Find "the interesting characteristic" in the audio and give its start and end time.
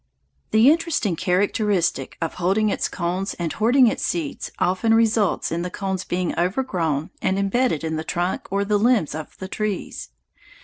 0.49-2.17